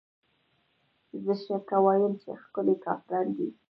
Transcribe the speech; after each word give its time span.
زه 1.23 1.33
شکه 1.43 1.77
وايمه 1.83 2.11
چې 2.21 2.29
ښکلې 2.41 2.75
کافران 2.85 3.27
دي 3.37 3.47